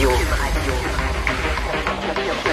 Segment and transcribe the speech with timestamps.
[0.00, 0.16] Radio.
[0.16, 0.34] Cube
[2.14, 2.49] Radio.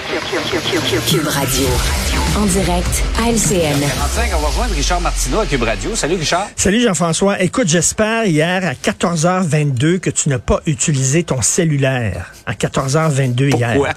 [2.37, 3.79] En direct à LCN.
[3.79, 5.95] 45, on va rejoindre Richard Martineau à Cube Radio.
[5.95, 6.47] Salut Richard.
[6.55, 7.41] Salut Jean-François.
[7.41, 13.67] Écoute, j'espère hier à 14h22 que tu n'as pas utilisé ton cellulaire à 14h22 Pourquoi?
[13.67, 13.93] hier.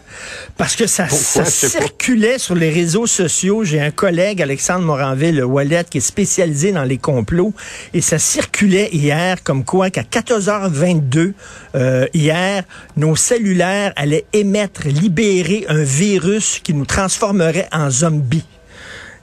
[0.56, 1.44] Parce que ça, Pourquoi?
[1.44, 1.84] ça Je sais pas.
[1.84, 3.62] circulait sur les réseaux sociaux.
[3.64, 7.52] J'ai un collègue, Alexandre Moranville, Wallet, qui est spécialisé dans les complots.
[7.92, 11.34] Et ça circulait hier comme quoi qu'à 14h22
[11.74, 12.62] euh, hier,
[12.96, 16.29] nos cellulaires allaient émettre, libérer un virus
[16.62, 18.44] qui nous transformerait en zombies.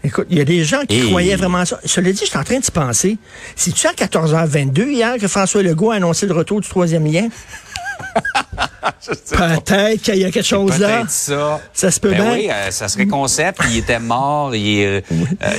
[0.03, 1.79] Écoute, il y a des gens qui Et- croyaient vraiment ça.
[1.83, 3.17] Cela dit, je suis en train de penser,
[3.55, 7.27] si tu à 14h22 hier que François Legault a annoncé le retour du troisième lien,
[9.31, 11.03] peut-être qu'il y a quelque chose là.
[11.07, 11.61] Ça.
[11.73, 12.33] Ça se peut Ben bien.
[12.33, 13.59] oui, euh, ça serait concept.
[13.69, 15.01] Il était mort, il, euh,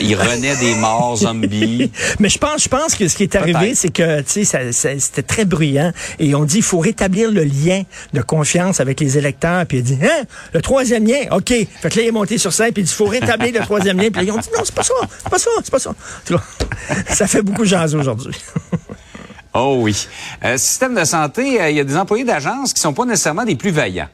[0.01, 1.91] il renaît des morts zombies.
[2.18, 5.23] Mais je pense, je pense que ce qui est arrivé, c'est que tu sais, c'était
[5.23, 7.82] très bruyant et on dit il faut rétablir le lien
[8.12, 9.66] de confiance avec les électeurs.
[9.66, 11.48] Puis il dit hein, le troisième lien, ok.
[11.48, 13.60] Fait que là il est monté sur scène puis il dit il faut rétablir le
[13.60, 14.10] troisième lien.
[14.10, 15.95] Puis là, ils ont dit non c'est pas ça, c'est pas ça, c'est pas ça.
[17.09, 18.35] Ça fait beaucoup jaser aujourd'hui.
[19.60, 20.06] Oh oui.
[20.45, 23.45] Euh, système de santé, euh, il y a des employés d'agence qui sont pas nécessairement
[23.45, 24.09] des plus vaillants.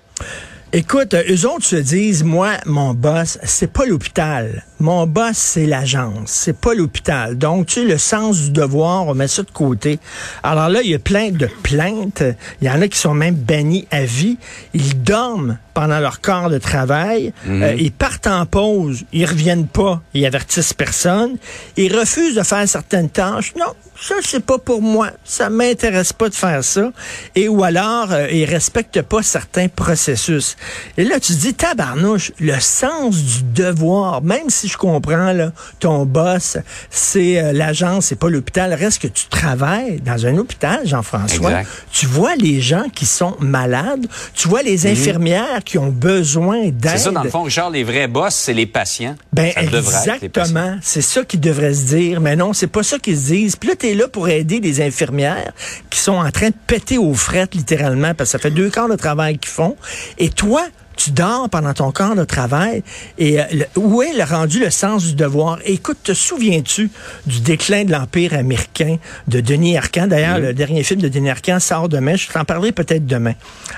[0.73, 4.65] Écoute, euh, eux autres se disent, moi, mon boss, c'est pas l'hôpital.
[4.81, 6.31] Mon boss, c'est l'agence.
[6.31, 7.39] C'est pas l'hôpital.
[7.39, 9.99] Donc, tu sais, le sens du devoir, on met ça de côté.
[10.43, 12.23] Alors là, il y a plein de plaintes.
[12.61, 14.37] Il y en a qui sont même bannis à vie.
[14.75, 17.33] Ils dorment pendant leur corps de travail.
[17.49, 19.05] Euh, ils partent en pause.
[19.13, 20.03] Ils reviennent pas.
[20.13, 21.37] Ils avertissent personne.
[21.77, 23.53] Ils refusent de faire certaines tâches.
[23.59, 25.11] Non, ça, c'est pas pour moi.
[25.25, 26.91] Ça m'intéresse pas de faire ça.
[27.35, 30.57] Et ou alors, euh, ils respectent pas certains processus.
[30.97, 35.53] Et là, tu te dis, tabarnouche, le sens du devoir, même si je comprends, là,
[35.81, 36.59] ton boss,
[36.91, 41.63] c'est euh, l'agence, c'est pas l'hôpital, reste que tu travailles dans un hôpital, Jean-François.
[41.93, 46.93] Tu vois les gens qui sont malades, tu vois les infirmières qui ont besoin d'aide.
[46.93, 49.17] C'est ça, dans le fond, Richard, les vrais boss, c'est les patients.
[49.33, 52.83] Ben ça devrait les exactement, c'est ça qu'ils devraient se dire, mais non, c'est pas
[52.83, 53.57] ça qu'ils se disent.
[53.57, 55.53] Puis là, t'es là pour aider des infirmières
[55.91, 58.89] qui sont en train de péter aux frettes littéralement parce que ça fait deux quarts
[58.89, 59.77] de travail qu'ils font.
[60.19, 60.63] Et toi,
[60.97, 62.83] tu dors pendant ton quart de travail.
[63.19, 65.59] Et euh, le- où est le rendu le sens du devoir?
[65.65, 66.91] Écoute, te souviens-tu
[67.27, 68.97] du déclin de l'Empire américain
[69.29, 70.07] de Denis Arcand?
[70.07, 72.17] D'ailleurs, le dernier film de Denis Arcand sort demain.
[72.17, 73.35] Je t'en parlerai peut-être demain.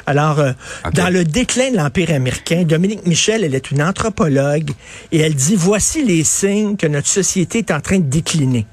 [0.07, 0.53] Alors, euh,
[0.95, 4.71] dans le déclin de l'Empire américain, Dominique Michel, elle est une anthropologue
[5.13, 8.67] et elle dit, voici les signes que notre société est en train de décliner.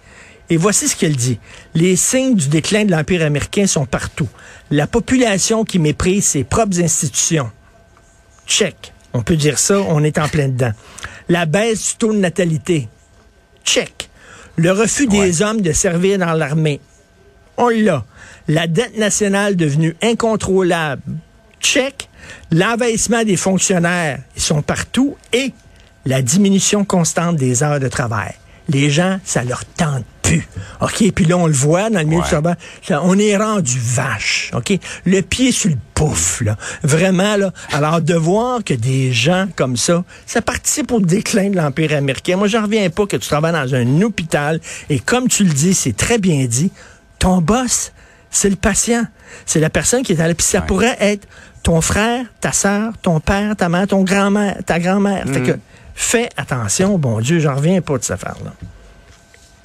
[0.49, 1.39] Et voici ce qu'elle dit.
[1.73, 4.27] Les signes du déclin de l'Empire américain sont partout.
[4.69, 7.49] La population qui méprise ses propres institutions.
[8.53, 8.93] Check.
[9.13, 10.73] On peut dire ça, on est en plein dedans.
[11.27, 12.87] La baisse du taux de natalité.
[13.65, 14.09] Check.
[14.57, 16.79] Le refus des hommes de servir dans l'armée.
[17.57, 18.05] On l'a.
[18.47, 21.01] La dette nationale devenue incontrôlable.
[21.61, 22.07] Check.
[22.51, 24.19] L'envahissement des fonctionnaires.
[24.35, 25.17] Ils sont partout.
[25.31, 25.51] Et
[26.05, 28.35] la diminution constante des heures de travail.
[28.69, 30.05] Les gens, ça leur tente
[30.81, 31.11] OK?
[31.13, 32.23] Puis là, on le voit dans le milieu Ouais.
[32.23, 32.55] du travail.
[32.87, 34.51] Ça, On est rendu vache.
[34.53, 34.77] OK?
[35.05, 36.57] Le pied sur le pouf, là.
[36.83, 37.51] Vraiment, là.
[37.71, 42.37] Alors, de voir que des gens comme ça, ça participe au déclin de l'Empire américain.
[42.37, 45.73] Moi, j'en reviens pas que tu travailles dans un hôpital et comme tu le dis,
[45.73, 46.71] c'est très bien dit,
[47.19, 47.91] ton boss,
[48.29, 49.05] c'est le patient.
[49.45, 50.33] C'est la personne qui est à la...
[50.33, 50.65] Puis ça Ouais.
[50.67, 51.27] pourrait être
[51.63, 55.25] ton frère, ta sœur, ton père, ta mère, ton grand-mère, ta grand-mère.
[55.31, 55.51] Fait que
[55.95, 58.51] fais attention, bon Dieu, j'en reviens pas de cette affaire-là.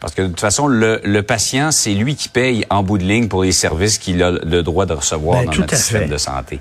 [0.01, 3.05] Parce que de toute façon, le, le patient, c'est lui qui paye en bout de
[3.05, 6.09] ligne pour les services qu'il a le droit de recevoir Ben, dans notre système fait.
[6.09, 6.61] de santé.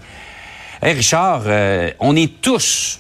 [0.81, 3.00] Hey Richard, euh, on est tous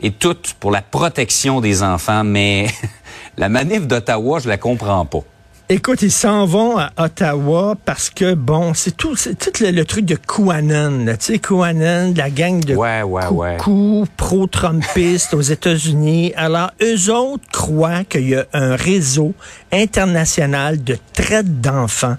[0.00, 2.66] et toutes pour la protection des enfants, mais
[3.36, 5.20] la manif d'Ottawa, je la comprends pas.
[5.68, 9.84] Écoute, ils s'en vont à Ottawa parce que, bon, c'est tout, c'est tout le, le
[9.84, 10.14] truc de
[11.06, 11.16] là.
[11.16, 11.38] tu sais,
[12.16, 13.56] la gang de Ouais, ouais, ouais.
[13.56, 16.32] coucou pro-trumpistes aux États-Unis.
[16.36, 19.34] Alors, eux autres croient qu'il y a un réseau
[19.72, 22.16] international de traite d'enfants.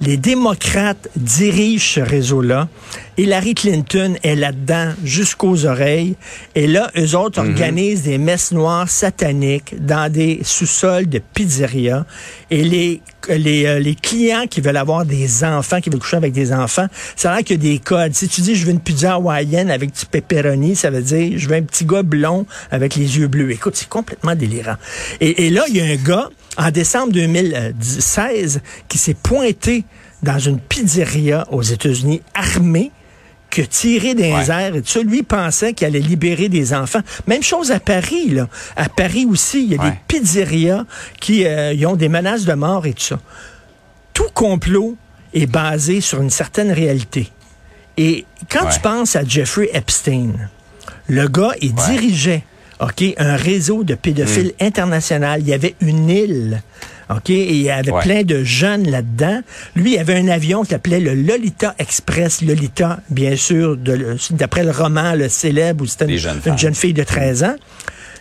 [0.00, 2.68] Les démocrates dirigent ce réseau-là.
[3.16, 6.16] Hillary Clinton est là-dedans jusqu'aux oreilles.
[6.54, 12.06] Et là, eux autres organisent des messes noires sataniques dans des sous-sols de pizzeria.
[12.50, 16.32] Et les, les, euh, les clients qui veulent avoir des enfants, qui veulent coucher avec
[16.32, 18.14] des enfants, ça a l'air qu'il y a des codes.
[18.14, 21.48] Si tu dis, je veux une pizza hawaïenne avec du pepperoni, ça veut dire, je
[21.48, 23.52] veux un petit gars blond avec les yeux bleus.
[23.52, 24.76] Écoute, c'est complètement délirant.
[25.20, 29.84] Et, et là, il y a un gars, en décembre 2016, qui s'est pointé
[30.24, 32.22] dans une pizzeria aux États-Unis
[33.62, 34.50] tiré des Ouais.
[34.50, 35.00] airs et tout ça.
[35.02, 37.00] Lui pensait qu'il allait libérer des enfants.
[37.26, 38.48] Même chose à Paris, là.
[38.76, 39.90] À Paris aussi, il y a Ouais.
[39.90, 40.84] des pizzerias
[41.20, 43.20] qui euh, ils ont des menaces de mort et tout ça.
[44.12, 44.96] Tout complot
[45.32, 47.30] est basé sur une certaine réalité.
[47.96, 50.32] Et quand tu penses à Jeffrey Epstein,
[51.08, 52.42] le gars, il dirigeait
[52.80, 54.64] OK, un réseau de pédophiles Mm.
[54.64, 55.40] international.
[55.42, 56.62] Il y avait une île.
[57.10, 58.02] OK, et il y avait Ouais.
[58.02, 59.40] plein de jeunes là-dedans.
[59.76, 62.42] Lui, il avait un avion qui s'appelait le Lolita Express.
[62.42, 63.76] Lolita, bien sûr,
[64.30, 67.56] d'après le roman, le célèbre, où c'était une, jeune fille de 13 ans.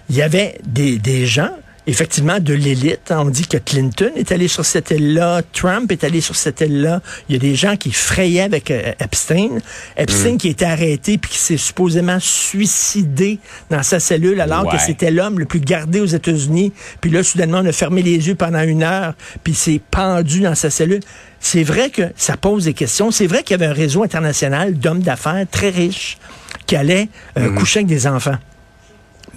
[0.09, 1.51] Il y avait des, des gens,
[1.87, 3.11] effectivement, de l'élite.
[3.11, 7.01] On dit que Clinton est allé sur cette île-là, Trump est allé sur cette île-là.
[7.27, 9.59] Il y a des gens qui frayaient avec euh, Epstein.
[9.97, 13.39] Epstein qui était arrêté puis qui s'est supposément suicidé
[13.69, 16.73] dans sa cellule alors que c'était l'homme le plus gardé aux États-Unis.
[17.01, 19.13] Puis là, soudainement, on a fermé les yeux pendant une heure
[19.43, 21.01] puis il s'est pendu dans sa cellule.
[21.39, 23.11] C'est vrai que ça pose des questions.
[23.11, 26.17] C'est vrai qu'il y avait un réseau international d'hommes d'affaires très riches
[26.65, 28.37] qui allaient euh, coucher avec des enfants.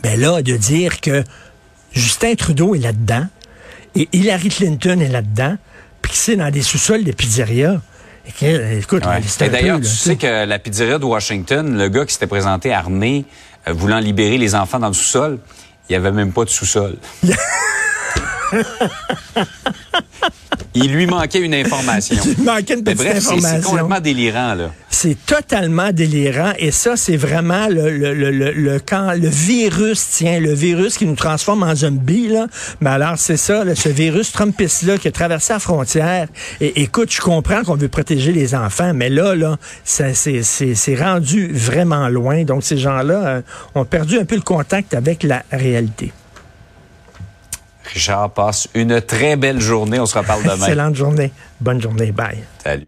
[0.03, 1.25] Ben là, de dire que
[1.97, 3.27] Justin Trudeau est là-dedans
[3.95, 5.57] et Hillary Clinton est là-dedans,
[6.03, 7.81] puis c'est dans des sous-sols de pizzeria.
[8.29, 9.49] Et que, écoute, Ouais.
[9.49, 13.25] d'ailleurs, tu sais que la pizzeria de Washington, le gars qui s'était présenté armé,
[13.69, 15.39] euh, voulant libérer les enfants dans le sous-sol,
[15.89, 16.97] il n'y avait même pas de sous-sol.
[20.77, 22.17] il lui manquait une information.
[22.39, 23.71] Il manquait une Mais petite bref, c'est- c'est information.
[23.71, 24.71] complètement délirant, là.
[24.89, 30.07] C'est totalement délirant et ça, c'est vraiment le, le, le, le, le- quand le virus,
[30.13, 32.47] tiens, le virus qui nous transforme en zombies, là.
[32.81, 36.29] Mais alors, c'est ça, là, ce virus Trumpiste-là qui a traversé la frontière.
[36.61, 40.75] Et écoute, je comprends qu'on veut protéger les enfants, mais là, là, ça, c'est, c'est,
[40.75, 42.45] c'est rendu vraiment loin.
[42.45, 43.41] Donc, ces gens-là euh,
[43.75, 46.13] ont perdu un peu le contact avec la réalité.
[47.87, 49.99] Richard passe une très belle journée.
[49.99, 50.57] On se reparle demain.
[50.57, 51.33] Excellente journée.
[51.61, 52.13] Bonne journée.
[52.13, 52.45] Bye.
[52.63, 52.85] Salut.